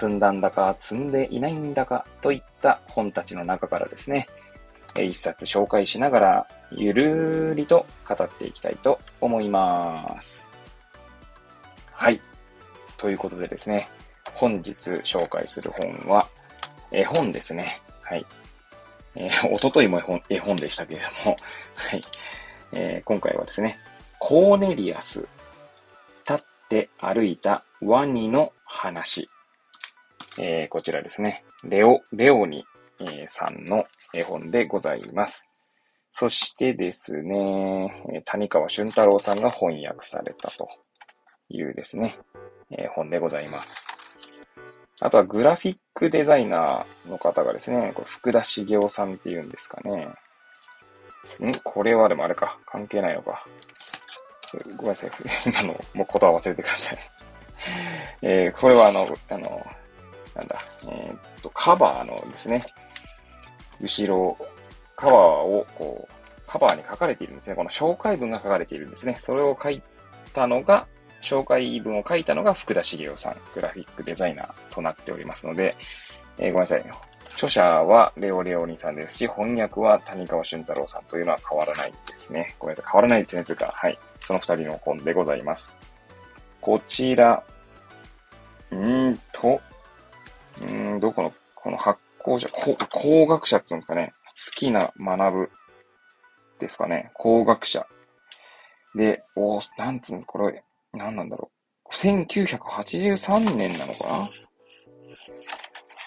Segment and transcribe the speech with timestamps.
[0.00, 4.28] 積んだんだか積んでいないんだかといった本たちの中からですね、
[4.96, 10.48] 一冊紹介しながらゆるりと語っていきたいと思います。
[11.92, 12.18] はい。
[12.96, 13.90] ということでですね、
[14.32, 14.72] 本日
[15.04, 16.26] 紹介する本は、
[16.90, 17.82] 絵本ですね。
[18.00, 18.24] はい。
[19.16, 21.36] えー、おとといも絵本絵本でしたけれども、
[21.76, 22.00] はい。
[22.72, 23.78] えー、今回はですね、
[24.18, 25.28] コーネリアス、
[26.26, 29.28] 立って歩いたワニの話。
[30.38, 32.64] えー、こちらですね、レオ、レオニ、
[33.00, 35.48] え、さんの絵本でございます。
[36.10, 40.68] そしてですね、谷川俊太郎さんが翻訳されたと
[41.48, 42.16] いうですね、
[42.70, 43.88] え、本でございます。
[45.00, 50.08] あとはグラフィックデザイナーの方がですね、これ福田茂雄さんっていうんですかね。
[51.40, 51.52] ん？
[51.64, 52.58] これはでもあれか。
[52.66, 53.46] 関係ないのか。
[54.76, 55.10] ごめんなさい。
[55.46, 56.98] 今の、もう言葉忘れてください。
[58.22, 59.66] えー、これはあの、あの、
[60.34, 62.64] なんだ、えー、っと、カバーのですね、
[63.80, 64.36] 後ろ、
[64.96, 67.56] カバーをこう、カバーに書かれているんですね。
[67.56, 69.16] この紹介文が書かれているんですね。
[69.18, 69.82] それを書い
[70.32, 70.86] たのが、
[71.22, 75.76] 紹介文を書いたのが福田茂雄さん、グラフィックデザイナーとなっておりますので、
[76.38, 76.84] えー、ごめんなさい。
[77.34, 82.54] 著者はレオレオニさんですし、翻訳は谷川俊太郎さんというのは変わらないですね。
[82.58, 82.92] ごめんなさい。
[82.92, 83.44] 変わらないですね。
[83.44, 83.98] というか、はい。
[84.18, 85.78] その二人の本でございます。
[86.60, 87.42] こちら、
[88.72, 89.60] んーと、
[90.62, 90.64] う
[90.96, 94.12] ん、どこの、この発行者、工学者って言うんですかね。
[94.26, 95.50] 好きな学ぶ
[96.58, 97.10] ですかね。
[97.14, 97.86] 工学者。
[98.94, 101.50] で、おなんつうんですこれ、何なんだろ
[101.90, 101.94] う。
[101.94, 104.30] 1983年なのかな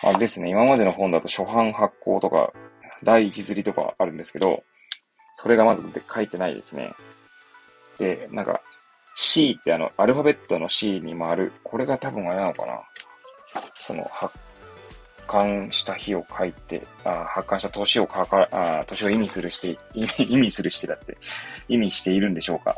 [0.06, 2.52] あれですね、今までの本だと初版発行とか、
[3.04, 4.64] 第一釣りとかあるんですけど、
[5.36, 6.94] それがまず書いてないですね。
[7.98, 8.62] で、なんか、
[9.16, 11.54] C ってあの、アルファベットの C に回る。
[11.64, 12.82] これが多分あれなのかな
[13.86, 14.34] その、発
[15.28, 21.18] 刊した日を書いて、あ発刊した年を書か、あ年を意味するして、意味するしてだって、
[21.68, 22.78] 意味しているんでしょうか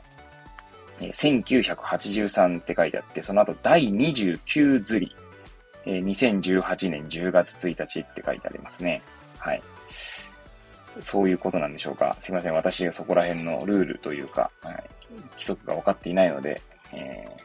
[1.01, 5.15] え1983って書いてあって、その後第29釣り、
[5.85, 9.01] え2018年10月1日って書いてありますね。
[9.37, 9.61] はい。
[11.01, 12.15] そういうことなんでしょうか。
[12.19, 12.53] すいません。
[12.53, 14.83] 私がそこら辺のルールというか、はい、
[15.33, 16.61] 規則が分かっていないので、
[16.93, 17.43] えー、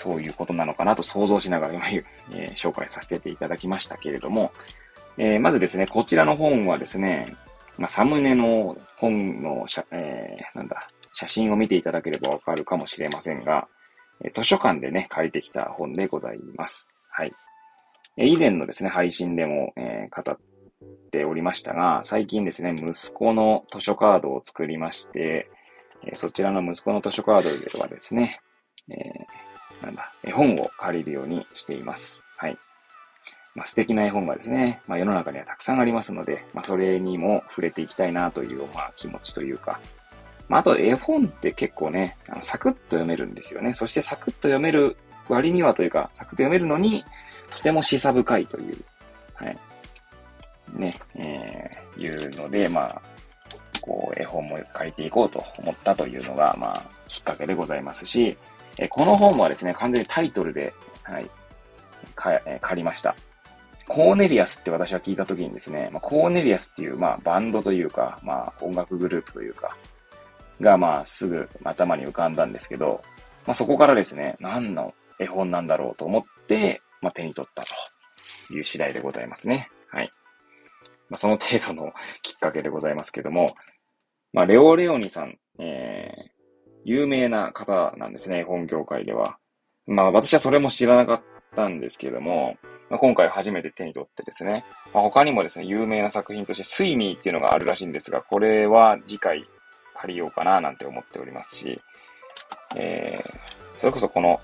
[0.00, 1.86] そういうことなのかなと想像しながら今、
[2.32, 4.50] えー、紹介させていただきましたけれども、
[5.18, 7.36] えー、まずですね、こちらの本はですね、
[7.76, 13.68] まあ、サムネの本のえー、なんだ、写真を見ていただければわかるかもしれませんが、
[14.32, 16.88] 図書館でね、借りてきた本でございます。
[17.10, 17.32] はい。
[18.16, 20.38] 以前のですね、配信でも、えー、語っ
[21.10, 25.50] ておりましたが、最近ですね、息子の図書カードを作りまして、
[26.06, 28.40] えそちらの息子の図書カードではですね、
[28.88, 29.49] えー、
[29.82, 32.24] なんだ、絵本を借りるようにしています。
[32.36, 32.58] はい。
[33.54, 39.80] まあ、素敵な絵本がですね、まあ、世の中にはたくさんありますので、まあ、それにも触れていきたいなという、まあ、気持ちというか、
[40.48, 43.72] まあ、あと絵本って結構ね、あのサクッと読めるんですよね。
[43.72, 44.96] そしてサクッと読める
[45.28, 47.04] 割にはというか、サクッと読めるのに、
[47.50, 48.76] とても示唆深いという、
[49.34, 49.58] はい。
[50.72, 53.02] ね、えー、いうので、まあ、
[53.80, 58.36] こう、絵本も書いていこうと思ったというのが、まあ、きっかけでございますし、
[58.80, 61.30] えこの本はですね、完全にタイトルで、はい、
[62.14, 63.14] か、え借りました。
[63.86, 69.76] コーネリアスって私は聞いたときにですね、まあ、コーネリアスっていう、まあ、バンドというか、まあ、音楽グループというか、
[70.60, 73.02] が、まあ、すぐ頭に浮かんだんですけど、
[73.46, 77.64] まあ、そこからですね、何の絵本なんだろうと思って、まあ、手に取った
[78.48, 79.68] という次第でございますね。
[79.90, 80.12] はい。
[81.10, 81.92] まあ、その程度の
[82.22, 83.54] きっかけでございますけども、
[84.32, 86.39] まあ、レオレオニさん、えー、
[86.84, 89.38] 有名な方なんですね、本業界では。
[89.86, 91.22] まあ、私はそれも知らなかっ
[91.54, 92.56] たんですけども、
[92.88, 99.44] まあ、今回初めて手に取ってですね、まあ、他にもですね、有名な作品としてスイミーっていうのがあるらしいんですが、これは次回
[99.94, 101.80] 借りようかななんて思っておりますし、
[102.76, 104.40] えー、それこそこの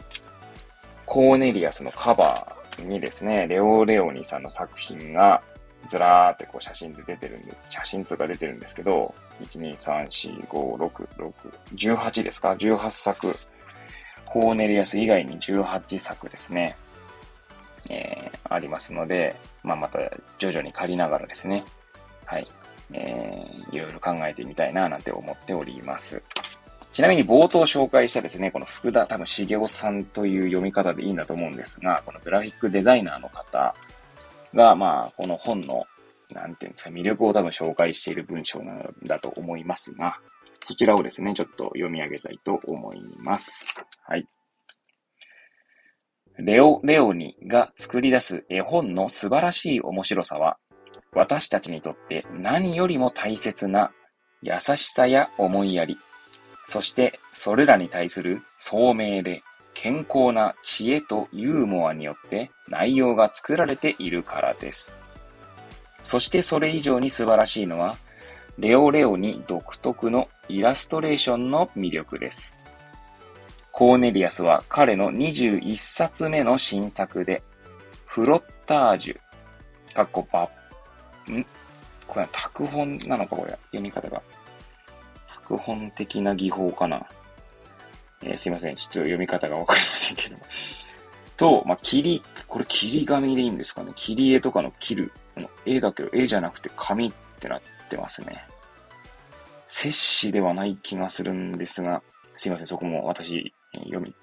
[1.05, 5.43] コーネリアスのカバーにですね、レオレオニーさんの作品が
[5.87, 7.69] ずらーってこう写真で出てるんです。
[7.71, 11.33] 写真通が出てるんですけど、1、2、3、4、5、6、6、
[11.75, 13.35] 18ですか ?18 作。
[14.25, 16.77] コーネリアス以外に18作ですね。
[17.89, 19.99] えー、ありますので、まあ、また
[20.39, 21.65] 徐々に借りながらですね、
[22.25, 22.49] はい、
[22.93, 26.23] えー、いろいろ考えてみたいななんて思っております。
[26.93, 33.75] ちなみに冒頭紹介したですね、この福田多分茂雄さんという読み方でいいんだと思うんですが、このグラフィックデザイナーの方
[34.55, 35.85] が、まあ、この本の、
[36.31, 40.19] なんていうんですか、魅力を多分紹介している文章なんだと思いますが、
[40.63, 43.75] そちらをですね、ちょっと読み上げたいと思います。
[44.03, 44.27] はい。
[46.39, 50.59] レオ・レオニが作り出す絵本の素晴らしい面白さは、
[51.13, 53.93] 私たちにとって何よりも大切な
[54.43, 55.97] 優しさや思いやり、
[56.67, 59.43] そしてそれらに対する聡明で
[59.79, 64.97] 健康な知恵とユーモアによって内容が作られているからです。
[66.03, 67.99] そしてそれ以上に素晴らしいのは、
[68.59, 72.65] レオレオに独特のイラストレーションの魅力です。
[73.71, 77.43] コーネリアスは彼の21冊目の新作で、
[78.07, 80.45] フロッタージュ、かっこば、
[81.31, 81.45] ん？
[82.07, 84.23] これは拓本なのかこれ、読み方が。
[85.29, 87.07] 拓本的な技法かな。
[88.27, 88.75] えー、すいません。
[88.75, 90.43] ちょっと読み方がわかりませんけども。
[91.37, 93.93] と、まあ、切り、これ切り紙でいいんですかね。
[93.95, 95.13] 切り絵とかの切る。
[95.35, 98.45] この絵だけど、絵じゃなくて紙ってなってますね。
[99.69, 102.03] 摂氏ではない気がするんですが、
[102.37, 102.67] すいません。
[102.67, 104.15] そこも私、読み、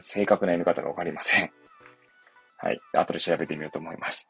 [0.00, 1.50] 正確な読み方がわかりません。
[2.56, 2.80] はい。
[2.94, 4.28] 後で調べてみようと思います。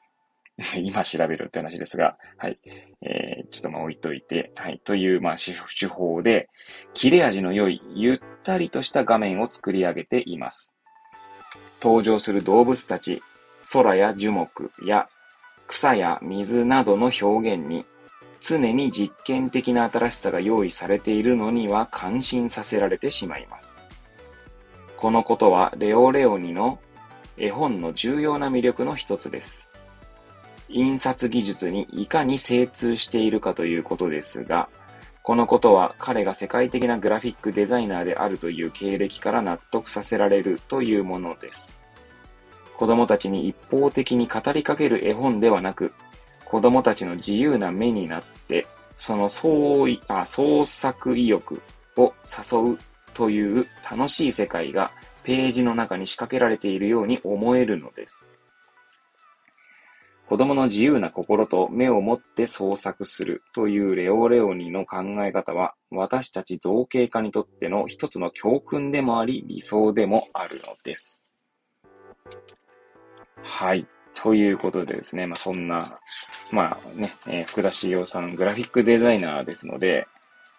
[0.82, 2.58] 今調べるって話ですが、はい。
[3.02, 4.81] えー、ちょっとまあ置いといて、はい。
[4.81, 5.52] という、まあ、手
[5.87, 6.49] 法で、
[6.94, 10.75] 切れ味の良い、ゆっったりとした画面を作り上げています。
[11.82, 13.23] 登場する動物たち、
[13.73, 15.08] 空や樹木や
[15.67, 17.85] 草や水などの表現に、
[18.40, 23.82] 常に実験的な新しさが用意されているのには感心させられてしまいます。
[24.96, 26.81] このことはレオレオニの
[27.37, 29.69] 絵本の重要な魅力の一つです。
[30.69, 34.69] 印刷技術にいかに精通しているかということですが、
[35.29, 41.85] このことは彼が世界的なグラフィックデザイナーであるという経歴から納得させられるというものです。
[42.79, 45.93] 子供たちに一方的に語りかける絵本ではなく、
[46.47, 48.67] 子供たちの自由な目になって、
[48.97, 51.61] その創意あ創作意欲
[51.99, 52.79] を誘う
[53.13, 54.93] という楽しい世界が
[55.25, 58.31] ページの中に仕掛けられているように思えるのです。
[60.29, 71.23] 子供の自由な心と目を持って創作するというレオレオニの考え方は私たち造形家にとっての一つの教訓でもあり理想でもあるのです。
[73.43, 73.87] はい。
[74.15, 75.99] ということでですね、まあ、そんな、
[76.53, 80.07] まあね、えー、福田茂雄さん、グラフィックデザイナーですので、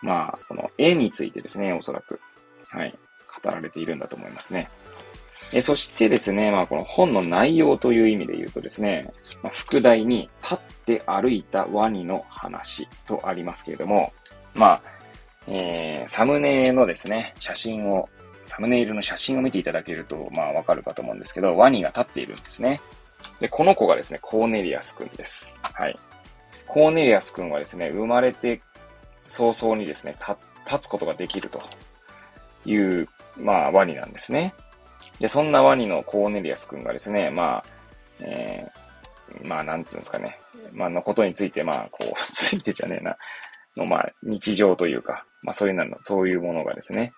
[0.02, 2.20] まあ、この絵についてですね、おそらく、
[2.70, 2.98] はい、
[3.44, 4.68] 語られているんだと思いますね。
[5.54, 14.14] えそしてですね、まあこの本の内容という意味で言うとですね、まあ、副題に立って歩いたワニの話とありますけれども、
[14.54, 14.82] まあ、
[15.48, 18.10] えー、サムネのですね、写真を、
[18.46, 22.82] サムネイルの写真を見ていただけると、まあわかるかと思うんですけど、ワニが立っているんですね。
[23.40, 25.56] で、この子がですね、コーネリアスくんです。
[25.62, 25.98] はい。
[26.68, 28.62] コーネリアスくんはですね、生まれて
[29.26, 30.16] 早々にですね、
[30.66, 31.62] 立つことができると
[32.66, 33.08] いう、
[33.38, 34.54] まあ、ワニなんですね。
[35.20, 37.66] で、そんなワニのコーネリアス君がですね、まあ、
[38.20, 40.38] えー、まあ、なんつうんですかね。
[40.72, 43.18] まあ、のことについて、まあ、こう、 ついてじゃねえな、
[43.76, 47.14] の、まあ、日常というか、まあ、そういうの、そういうものがですね、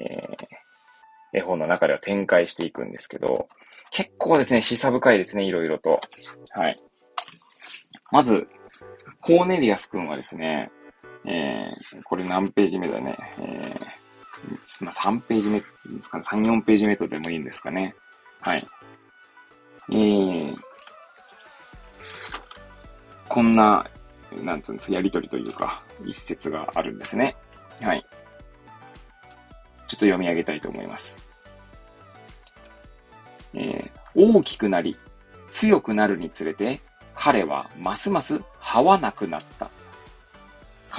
[0.00, 3.48] えー、絵本の中では展開していくんですけど、
[3.90, 6.00] 結構ですね、示唆深いですね、いろいろと。
[6.50, 6.76] はい。
[8.12, 8.46] まず、
[9.20, 10.70] コーネリアス君はですね、
[11.24, 13.16] えー、これ何ページ目だね。
[13.40, 13.86] えー、
[14.80, 16.24] まあ、3ページ目ですかね。
[16.24, 17.94] 3、4ページ目とでもいいんですかね。
[18.40, 18.62] はい。
[19.90, 20.56] えー、
[23.28, 23.88] こんな、
[24.42, 27.36] なんつうんですか、やりとりというか、一節があるんですね。
[27.80, 28.06] はい。
[29.88, 31.18] ちょっと読み上げたいと思います。
[33.54, 34.96] えー、大きくなり、
[35.50, 36.80] 強くなるにつれて、
[37.14, 39.70] 彼はますます這わなくなった。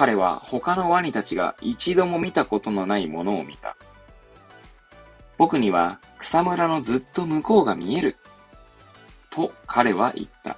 [0.00, 3.76] 彼は他のワニたちが一度も見たことのないものを見た。
[5.36, 8.16] 僕には草むらのずっと向こうが見える。
[9.28, 10.56] と彼は言った。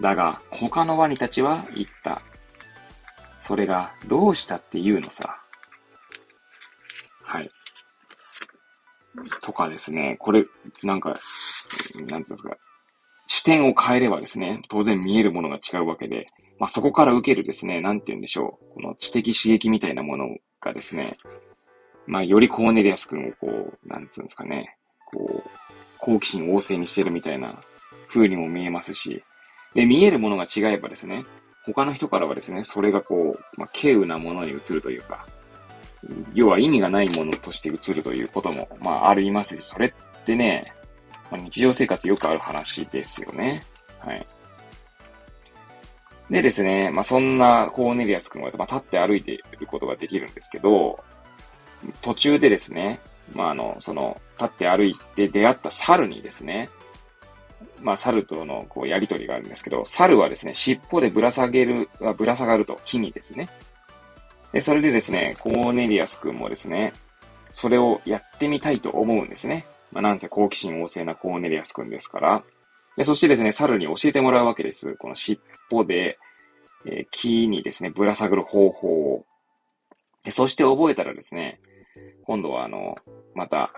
[0.00, 2.20] だが他のワニたちは言った。
[3.38, 5.38] それがどうしたって言うのさ。
[7.22, 7.50] はい。
[9.40, 10.44] とかですね、これ、
[10.82, 12.56] なんか、なんていうんですか、
[13.28, 16.26] 視点を変えればですね、当然見えるものが違うわけで、
[16.58, 18.74] まあ、そこから受けるですね、なんて言うんでしょう。
[18.74, 21.16] この知的刺激みたいなものがですね、
[22.06, 23.46] まあ、よりコーネリアス君をこ
[23.84, 25.50] う、なんつうんですかね、こう、
[25.98, 27.60] 好奇心旺盛にしてるみたいな
[28.08, 29.22] 風にも見えますし、
[29.74, 31.24] で、見えるものが違えばですね、
[31.64, 35.26] 他の人からはですね、それがこう、まあ、稀有なものに移るというか、
[36.32, 40.72] 要は意味がないものとして移るということも、まあ、ありますし、それってね、
[41.30, 43.62] まあ、日常生活よくある話ですよね。
[43.98, 44.26] はい。
[46.30, 50.98] でですね、まあ、そんなコーネリアス君は、まあ、立って歩いていることができるんですけど、
[52.00, 53.00] 途中でですね、
[53.34, 56.68] まあ、あの、その、立って歩いて出会った猿にですね、
[57.80, 63.48] まあ、猿とのこうやりとりがあるんですけど、猿はですね、尻尾でぶら下げる、ぶら下がると木にですね。
[64.52, 66.92] で、それでですね、コーネリアス君もですね、
[67.50, 69.66] それをやってみたいと思うんですね。
[69.92, 72.42] まあ、なんせ好奇心旺盛なコーネリアス君ですから。
[72.96, 74.96] で、そしてですね、猿に教えてもらうわけです。
[74.96, 75.40] この尻
[75.72, 76.18] 尾で、
[76.86, 79.26] えー、木にですね、ぶら下がる方法を。
[80.22, 81.60] で、そして覚えたらですね、
[82.24, 82.96] 今度はあの、
[83.34, 83.72] また、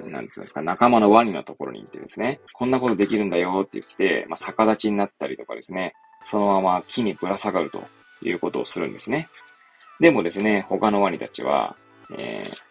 [0.00, 7.82] なんていうんですか、仲間のワニのところに行ってですね、こんなことできるんだよって言って、まあ、逆立ちになったりとかですね、そのまま木にぶら下がると
[8.22, 9.28] いうことをするんですね。
[10.00, 11.76] でもですね、他のワニたちは、
[12.18, 12.62] えー、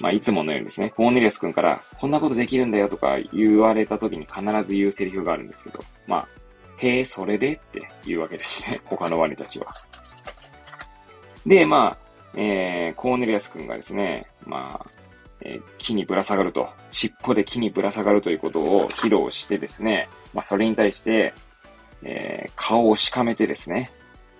[0.00, 6.28] まあ、いつものようにですね、コーネリアス君から、こんなことできるんだよとか言われた時に必ず言うセリフがあるんですけど、まあ、
[6.78, 7.54] へえ、それで？
[7.54, 8.80] って言うわけですね。
[8.86, 9.66] 他のワニたちは。
[11.46, 14.90] で、まあ、えー、コーネリアス君がですね、まあ、
[15.40, 21.32] えー、木にぶら下がると、尻尾で木にぶら下がるということを披露してですね、まあ、それに対して、
[22.02, 23.90] えー、顔をしかめてですね、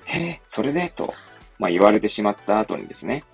[0.04, 0.90] へえ、それで？
[0.90, 1.14] と、
[1.58, 3.24] まあ、言われてしまった後にですね、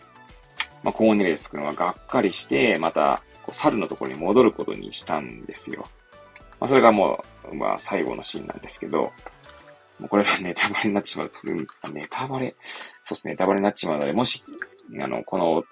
[0.83, 5.87] まあ、コーネリアス君はがっかりして、また、猿のところに戻ることにしたんですよ。
[6.61, 9.11] まあ、それがもう、まあ、最後のシーンなんですけど、
[9.99, 11.31] もうこれがネタバレになってしまう。
[11.93, 12.55] ネタバレ？
[13.03, 14.45] そうですね、ネタバレになってしまうので、もし、
[15.01, 15.65] あの、この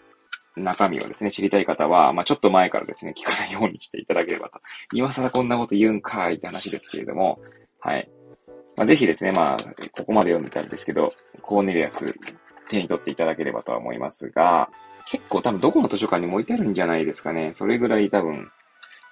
[0.57, 4.61] 中身をですね、知りたい方は、まあ、ちょっと前からですね、聞かないようにしていただければと。
[4.93, 7.41] 今更こんなこと言うんかいって話ですけれども、
[7.79, 8.09] はい。
[8.77, 9.57] まあ、ぜひですね、まあ、
[9.93, 11.13] ここまで読んでたんですけど、
[11.43, 12.15] コーネリアス
[12.71, 14.71] 手に取っていただければとは思いますが、
[15.07, 17.53] 結構多分どこの図書館にも置いてあるんじゃないですかね。
[17.53, 18.51] それぐらい多分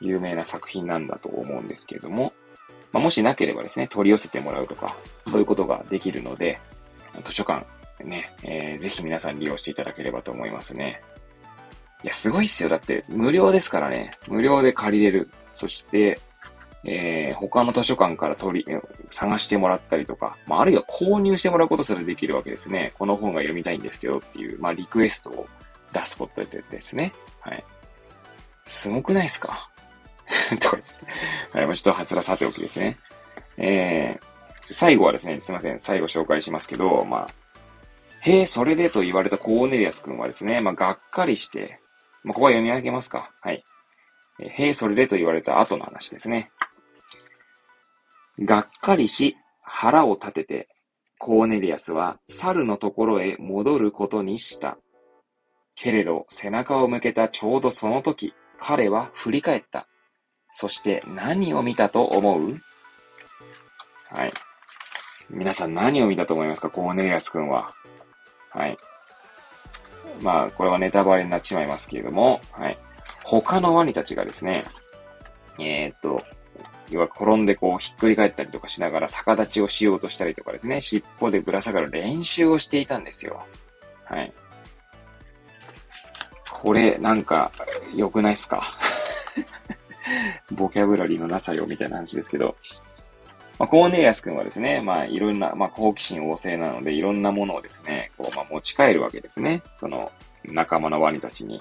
[0.00, 2.32] 有名な作品なんだと思うんですけれども、
[2.92, 4.96] まあ、もしなければですね、取り寄せてもらうとか、
[5.26, 6.58] そういうことができるので、
[7.24, 7.66] 図書館
[8.04, 11.02] ね、えー、ぜひ皆さん利用していただければと思いますね。
[12.04, 12.68] いや、すごいっすよ。
[12.68, 14.12] だって、無料ですからね。
[14.28, 15.30] 無料で借りれる。
[15.52, 16.20] そして、
[16.84, 18.76] えー、他の図書館から取り、
[19.10, 22.92] 探してもらったりとか、まあ、あるいは購入してもらうことすらできるわけですね。
[22.98, 25.46] この本が読みたいんですけどっていう、まあ、リクエストを
[25.92, 27.12] 出すことですね。
[27.40, 27.64] はい。
[28.64, 29.70] すごくないですか？
[30.60, 30.98] とかです。
[31.52, 32.96] はい、もうちょっとはつらさておきですね。
[33.56, 35.80] えー、最後はですね、すいません。
[35.80, 37.28] 最後紹介しますけど、まあ、
[38.20, 41.80] へえ、それでと言われたコーネリアス君はですね、まあ、がっかりして、
[42.24, 43.30] まあ、ここは読み上げますか？
[43.40, 43.64] はい。
[44.40, 46.50] へえ、それでと言われた後の話ですね。
[48.40, 50.68] がっかりし、腹を立てて、
[51.18, 54.78] コーネリアスは猿のところへ戻ることにした。
[55.74, 59.86] けれど、背中を向けたちょうどその時、彼は振り返った。
[60.52, 62.58] そして何を見たと思う？
[64.10, 64.32] はい。
[65.30, 66.70] 皆さん何を見たと思いますか？
[66.70, 67.72] コーネリアス君は。
[68.50, 68.76] はい。
[70.22, 72.78] まあ、これはネタバレになってしまいますけれども、はい。
[73.22, 74.64] 他のワニたちがですね、
[75.58, 76.22] えー、っと、
[76.90, 83.44] 要は転んでこうひっくり返ったりとかしながら逆立ちをしようとしたりとかですね、尻尾でぶら下がる練習をしていたんですよ。
[84.04, 84.32] はい。
[86.50, 87.52] これ、なんか、
[87.94, 88.62] 良くないっすか？
[90.50, 92.56] ボキャブラリーのなさよ、みたいな話ですけど。
[93.58, 99.62] まあ、コーネリアス君はですね、まあ、いろんな、まあ、好奇心旺盛なので、いろんなものをですね、こう、まあ、持ち帰るわけですね。
[99.76, 100.10] その、
[100.44, 101.60] 仲間のワニたちに。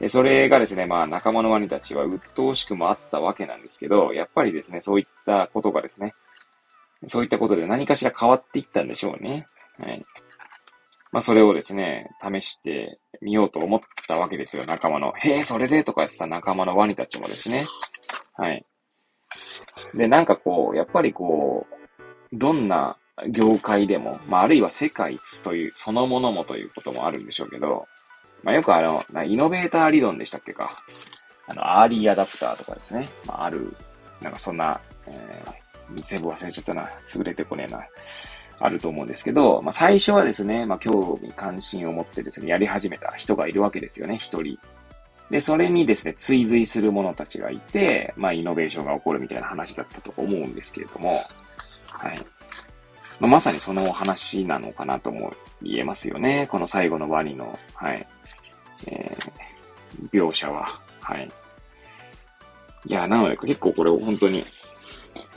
[0.00, 6.14] で、それがですね、まあ、仲間のワニたちは鬱陶しくもあったわけなんですけど、やっぱりですね、そういったことがですね、
[7.06, 9.46] そういったことで何かしら変わっていったんでしょうね。
[9.78, 10.04] はい。
[11.12, 15.12] まあ、それをですね、試してみようと思ったわけですよ、仲間の。
[15.16, 15.82] へえ、それで？
[15.82, 17.64] とか言ってた仲間のワニたちもですね。
[18.34, 18.66] はい。
[19.94, 21.76] で、なんかこう、やっぱりこう、
[22.36, 22.98] どんな
[23.28, 27.86] 業界でも、まあ、あるいは世界一という、そのものもということもあるんでしょうけど、
[28.42, 30.76] まあ、よくあの、イノベーター理論でしたっけか。
[31.48, 33.08] あの、アーリーアダプターとかですね。
[33.26, 33.74] まあ、ある、
[34.20, 36.88] なんかそんな、えー、全部忘れちゃったな。
[37.06, 37.80] 潰れてこねえな。
[38.58, 44.58] あると思うんですけど、まあ、最初はですね、まあ、興味関心を持ってですね、やり始めた人がいるわけですよね、一人。
[45.30, 51.20] で、それにですね、追随する者たちがいて、まあ、イノベーションが起こるみたいな話だったと思うんですけれども、
[51.86, 52.18] はい。
[53.20, 55.32] まあ、まさにその話なのかなとも
[55.62, 56.46] 言えますよね。
[56.50, 58.06] この最後のワニの、はい、
[58.86, 61.30] えー、描写は、はい。
[62.86, 64.44] いや、なので結構これを本当に、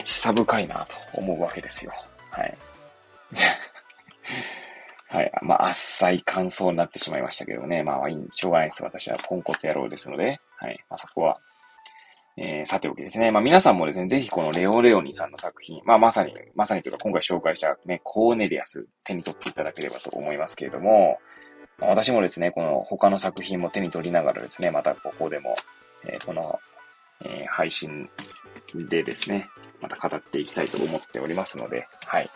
[0.04, 1.92] 示唆深いなと思うわけですよ。
[2.30, 2.58] はい。
[5.08, 5.32] はい。
[5.42, 7.82] まあ、あっさい感想になってしまいましたけどね。
[7.82, 8.84] まあ、しょうがないです。
[8.84, 10.84] 私はポンコツ野郎ですので、はい。
[10.88, 11.40] まあ、そこは、
[12.42, 13.30] えー、さておきですね。
[13.30, 21.18] まあ、皆さんもですね、ぜひこのレオレオニさんの作品、まあ、まさに、まさにというか今回紹介したね、コーネリアス手に取っていただければと思いますけれども、
[21.78, 25.54] ま、私もですね、この他の作品も手に取りながらですね、またここでも、
[26.08, 26.58] えー、この、
[27.26, 28.08] えー、配信
[28.74, 29.46] でですね、
[29.82, 32.30] また語っていきたいと思っておりますので、はい。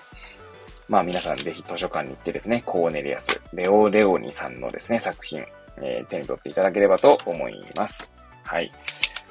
[0.87, 5.43] まあ皆さんぜひ図書館に行ってですね、コーネリアス、レオレオニさんのですね、作品、
[5.79, 8.13] え、手に取っていただければと思います。
[8.45, 8.71] はい。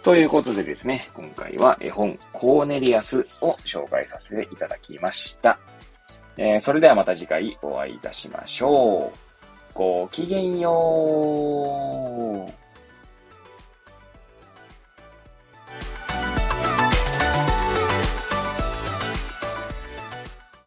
[0.03, 5.57] ということでですね、今回は絵本コーネリアスを紹介させていただきました。
[6.35, 9.17] えー、それではまた次回お会いいたしましょう。
[9.73, 10.71] ごきげんよ
[12.49, 12.62] う。